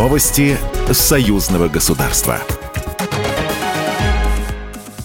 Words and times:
Новости 0.00 0.56
союзного 0.90 1.68
государства. 1.68 2.38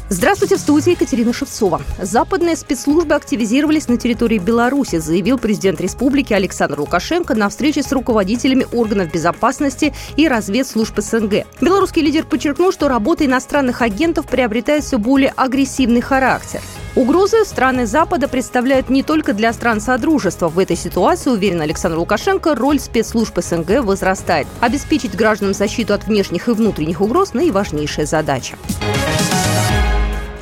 Здравствуйте, 0.08 0.56
в 0.56 0.60
студии 0.60 0.92
Екатерина 0.92 1.34
Шевцова. 1.34 1.82
Западные 2.02 2.56
спецслужбы 2.56 3.14
активизировались 3.14 3.90
на 3.90 3.98
территории 3.98 4.38
Беларуси, 4.38 5.00
заявил 5.00 5.38
президент 5.38 5.82
республики 5.82 6.32
Александр 6.32 6.80
Лукашенко 6.80 7.36
на 7.36 7.50
встрече 7.50 7.84
с 7.84 7.92
руководителями 7.92 8.66
органов 8.72 9.12
безопасности 9.12 9.94
и 10.16 10.30
разведслужб 10.30 10.98
СНГ. 10.98 11.46
Белорусский 11.60 12.02
лидер 12.02 12.24
подчеркнул, 12.24 12.72
что 12.72 12.88
работа 12.88 13.26
иностранных 13.26 13.82
агентов 13.82 14.28
приобретает 14.28 14.86
все 14.86 14.98
более 14.98 15.34
агрессивный 15.36 16.00
характер. 16.00 16.62
Угрозы 16.96 17.44
страны 17.44 17.86
Запада 17.88 18.30
представляют 18.30 18.90
не 18.90 19.04
только 19.04 19.34
для 19.34 19.52
стран 19.52 19.82
Содружества. 19.82 20.48
В 20.48 20.58
этой 20.58 20.78
ситуации, 20.78 21.30
уверен 21.30 21.60
Александр 21.60 21.98
Лукашенко, 21.98 22.56
роль 22.56 22.80
спецслужб 22.80 23.38
СНГ 23.38 23.84
возрастает. 23.84 24.48
Обеспечить 24.62 25.14
гражданам 25.14 25.54
защиту 25.54 25.94
от 25.94 26.06
внешних 26.06 26.48
и 26.48 26.52
внутренних 26.52 27.02
угроз– 27.02 27.34
наиважнейшая 27.34 28.06
задача. 28.06 28.56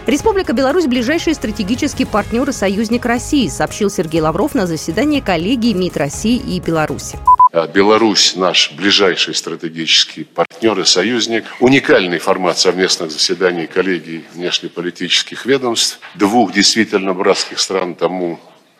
Республика 0.06 0.54
Беларусь– 0.54 0.86
ближайший 0.88 1.34
стратегический 1.34 2.06
партнер 2.06 2.48
и 2.48 2.54
союзник 2.54 3.04
России, 3.08 3.48
сообщил 3.48 3.90
Сергей 3.90 4.22
Лавров 4.22 4.54
на 4.54 4.68
заседании 4.68 5.22
коллегии 5.22 5.74
МИД 5.74 5.98
России 5.98 6.38
и 6.38 6.60
Беларуси. 6.60 7.18
А 7.56 7.68
Беларусь 7.68 8.36
наш 8.36 8.72
ближайший 8.72 9.36
стратегический 9.36 10.24
партнер 10.24 10.80
и 10.80 10.86
союзник. 10.86 11.46
Уникальный 11.60 12.18
формат 12.18 12.58
совместных 12.58 13.12
заседаний 13.12 13.68
коллегий 13.68 14.26
внешнеполитических 14.34 15.46
ведомств. 15.46 16.00
Двух 16.16 16.52
действительно 16.52 17.14
братских 17.14 17.60
стран 17.60 17.94
тому 17.94 18.40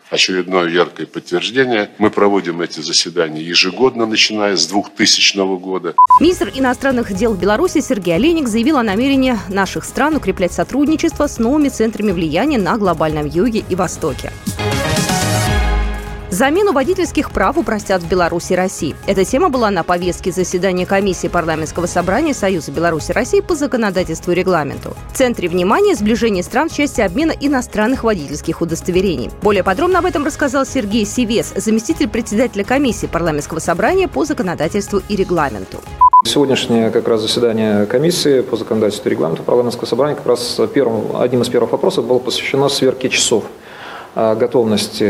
очередное 0.10 0.70
яркое 0.70 1.06
подтверждение. 1.06 1.92
Мы 2.00 2.10
проводим 2.10 2.62
эти 2.62 2.80
заседания 2.80 3.44
ежегодно, 3.44 4.08
начиная 4.08 4.56
с 4.56 4.66
2000 4.66 5.60
года. 5.60 5.94
Министр 6.20 6.52
иностранных 6.56 7.14
дел 7.14 7.36
Беларуси 7.36 7.80
Сергей 7.80 8.16
Олейник 8.16 8.48
заявил 8.48 8.78
о 8.78 8.84
намерении 8.84 9.38
наших 9.50 9.86
стран 9.86 10.16
укреплять 10.16 10.52
сотрудничество 10.52 11.28
с 11.28 11.38
новыми 11.38 11.70
центрами 11.70 12.12
влияния 12.12 12.58
на 12.58 12.76
глобальном 12.78 13.28
юге 13.28 13.64
и 13.70 13.76
востоке. 13.76 14.32
Замену 16.34 16.72
водительских 16.72 17.30
прав 17.30 17.60
упростят 17.60 18.02
в 18.02 18.10
Беларуси 18.10 18.54
и 18.54 18.56
России. 18.56 18.96
Эта 19.06 19.24
тема 19.24 19.50
была 19.50 19.70
на 19.70 19.84
повестке 19.84 20.32
заседания 20.32 20.88
комиссии 20.88 21.28
парламентского 21.28 21.86
собрания 21.86 22.34
Союза 22.34 22.72
Беларуси 22.72 23.12
и 23.12 23.14
России 23.14 23.40
по 23.40 23.54
законодательству 23.54 24.32
и 24.32 24.36
регламенту. 24.36 24.96
В 25.14 25.16
центре 25.16 25.48
внимания 25.48 25.94
сближение 25.94 26.42
стран 26.42 26.70
в 26.70 26.74
части 26.74 27.02
обмена 27.02 27.36
иностранных 27.40 28.04
водительских 28.04 28.62
удостоверений. 28.62 29.30
Более 29.44 29.64
подробно 29.64 30.00
об 30.00 30.08
этом 30.08 30.26
рассказал 30.26 30.66
Сергей 30.66 31.06
Сивес, 31.06 31.54
заместитель 31.56 32.10
председателя 32.10 32.64
комиссии 32.64 33.06
парламентского 33.06 33.60
собрания 33.60 34.08
по 34.08 34.26
законодательству 34.26 35.04
и 35.08 35.16
регламенту. 35.16 35.82
Сегодняшнее 36.26 36.90
как 36.90 37.08
раз 37.08 37.22
заседание 37.22 37.86
комиссии 37.86 38.42
по 38.42 38.58
законодательству 38.58 39.08
и 39.08 39.12
регламенту 39.12 39.44
парламентского 39.44 39.86
собрания 39.86 40.16
как 40.16 40.26
раз 40.26 40.60
первым, 40.74 41.16
одним 41.16 41.44
из 41.44 41.50
первых 41.50 41.74
вопросов 41.74 42.08
было 42.08 42.18
посвящено 42.18 42.70
сверке 42.70 43.10
часов 43.10 43.44
готовности, 44.16 45.04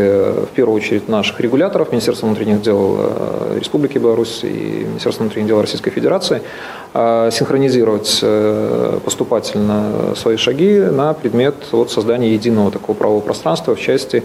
в 0.45 0.49
первую 0.55 0.77
очередь, 0.77 1.09
наших 1.09 1.39
регуляторов, 1.41 1.91
Министерства 1.91 2.25
внутренних 2.25 2.61
дел 2.61 2.95
э, 2.99 3.57
Республики 3.59 3.97
Беларусь 3.97 4.41
и 4.43 4.85
Министерства 4.87 5.23
внутренних 5.23 5.47
дел 5.47 5.59
Российской 5.59 5.91
Федерации, 5.91 6.41
э, 6.93 7.29
синхронизировать 7.31 8.19
э, 8.21 8.99
поступательно 9.03 10.15
свои 10.15 10.37
шаги 10.37 10.79
на 10.79 11.13
предмет 11.13 11.55
вот 11.71 11.91
создания 11.91 12.33
единого 12.33 12.71
такого 12.71 12.95
правового 12.95 13.21
пространства 13.21 13.75
в 13.75 13.79
части 13.79 14.23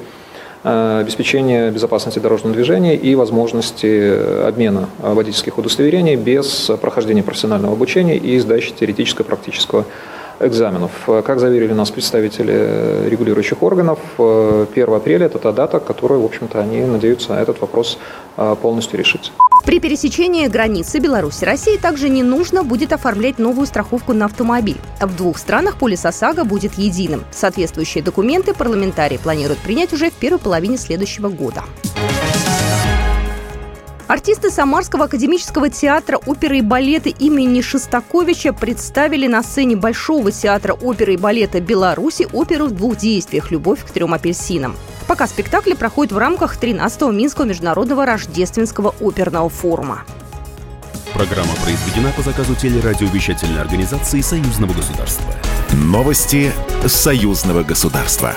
обеспечения 0.64 1.70
безопасности 1.70 2.18
дорожного 2.18 2.52
движения 2.52 2.96
и 2.96 3.14
возможности 3.14 4.44
обмена 4.44 4.88
водительских 4.98 5.56
удостоверений 5.56 6.16
без 6.16 6.68
прохождения 6.80 7.22
профессионального 7.22 7.74
обучения 7.74 8.16
и 8.16 8.36
сдачи 8.40 8.72
теоретического 8.72 9.24
практического 9.24 9.84
экзаменов. 10.40 10.90
Как 11.06 11.40
заверили 11.40 11.72
нас 11.72 11.90
представители 11.90 13.08
регулирующих 13.08 13.62
органов, 13.62 13.98
1 14.18 14.68
апреля– 14.94 15.26
это 15.28 15.38
та 15.38 15.52
дата, 15.52 15.80
которую, 15.80 16.20
в 16.20 16.24
общем-то, 16.24 16.60
они 16.60 16.82
надеются 16.82 17.34
этот 17.34 17.60
вопрос 17.60 17.98
полностью 18.62 18.98
решить. 18.98 19.32
При 19.64 19.80
пересечении 19.80 20.46
границы 20.46 20.98
Беларуси 20.98 21.42
и 21.42 21.46
России 21.46 21.76
также 21.76 22.08
не 22.08 22.22
нужно 22.22 22.62
будет 22.62 22.92
оформлять 22.92 23.38
новую 23.38 23.66
страховку 23.66 24.14
на 24.14 24.24
автомобиль. 24.24 24.78
В 24.98 25.14
двух 25.14 25.36
странах 25.36 25.76
полис 25.76 26.06
ОСАГО 26.06 26.44
будет 26.44 26.74
единым. 26.74 27.24
Соответствующие 27.30 28.02
документы 28.02 28.54
парламентарии 28.54 29.18
планируют 29.18 29.58
принять 29.58 29.92
уже 29.92 30.10
в 30.10 30.14
первой 30.14 30.38
половине 30.38 30.78
следующего 30.78 31.28
года. 31.28 31.64
Артисты 34.08 34.50
Самарского 34.50 35.04
академического 35.04 35.68
театра 35.68 36.16
оперы 36.16 36.58
и 36.58 36.62
балета 36.62 37.10
имени 37.10 37.60
Шостаковича 37.60 38.54
представили 38.54 39.26
на 39.26 39.42
сцене 39.42 39.76
Большого 39.76 40.32
театра 40.32 40.72
оперы 40.72 41.14
и 41.14 41.16
балета 41.18 41.60
Беларуси 41.60 42.26
оперу 42.32 42.68
в 42.68 42.70
двух 42.70 42.96
действиях 42.96 43.50
«Любовь 43.50 43.84
к 43.84 43.90
трем 43.90 44.14
апельсинам». 44.14 44.76
Пока 45.06 45.26
спектакль 45.26 45.74
проходит 45.74 46.12
в 46.14 46.18
рамках 46.18 46.56
13-го 46.58 47.10
Минского 47.10 47.44
международного 47.44 48.06
рождественского 48.06 48.94
оперного 48.98 49.50
форума. 49.50 50.04
Программа 51.12 51.52
произведена 51.62 52.10
по 52.16 52.22
заказу 52.22 52.54
телерадиовещательной 52.54 53.60
организации 53.60 54.22
Союзного 54.22 54.72
государства. 54.72 55.34
Новости 55.72 56.50
Союзного 56.86 57.62
государства. 57.62 58.32